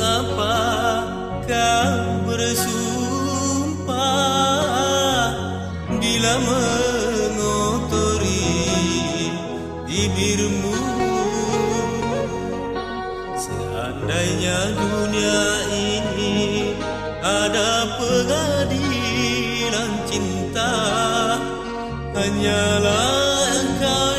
apa 0.00 0.56
kau 1.44 2.24
bersumpah? 2.24 3.92
Bila 6.00 6.34
mengotori 6.40 7.52
bibirmu 9.84 10.80
Seandainya 13.36 14.72
dunia 14.80 15.44
ini 15.76 16.72
ada 17.20 18.00
pengadilan 18.00 19.92
cinta 20.08 20.72
Hanyalah 22.16 23.52
engkau 23.60 24.13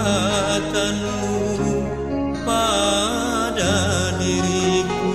perbuatanmu 0.00 1.20
pada 2.44 3.72
diriku 4.16 5.12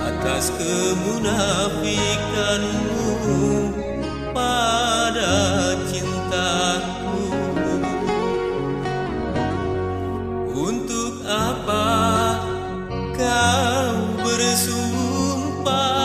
Atas 0.00 0.48
kemunafikanmu 0.56 3.12
pada 4.32 5.76
cintaku. 5.84 7.28
Untuk 10.56 11.20
apa 11.28 11.92
kau 13.12 13.92
bersumpah 14.24 16.01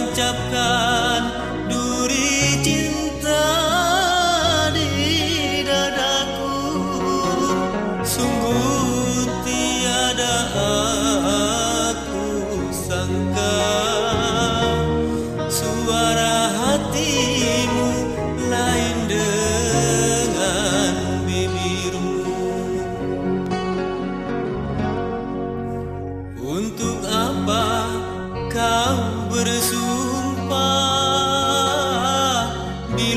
tancapkan 0.00 1.09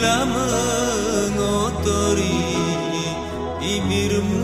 Bila 0.03 0.27
mengotori 0.27 1.63
bibirmu 3.55 4.43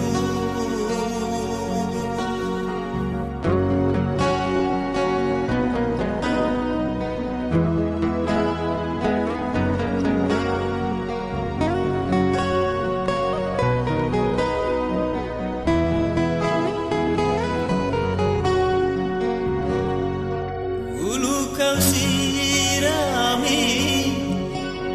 Dulu 20.95 21.51
kau 21.51 21.75
sirami 21.83 22.18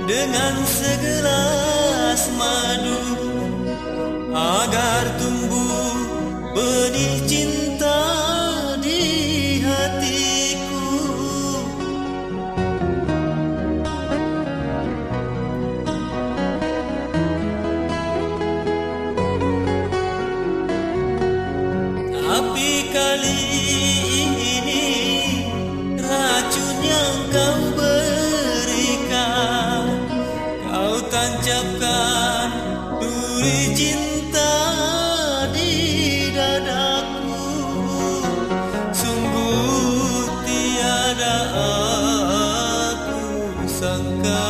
dengan 0.05 0.55
segelas 0.69 2.29
madu 2.37 3.01
agar 4.37 5.05
tumbuh 5.17 5.74
duri 33.01 33.61
cinta 33.77 34.53
di 35.55 35.73
dadaku. 36.35 37.45
Sungguh 38.95 40.29
tiada 40.47 41.37
aku 43.05 43.23
sangka. 43.69 44.49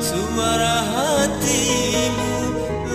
Suara 0.00 0.76
hatimu 0.94 2.32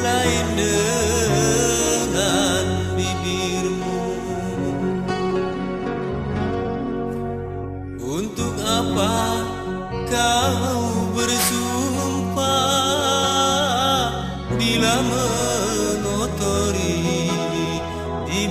lain 0.01 0.47
dengan 0.57 2.65
bibirmu. 2.97 3.99
Untuk 8.01 8.53
apa 8.61 9.13
kau 10.11 10.83
bersumpah 11.15 11.80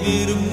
bir 0.06 0.49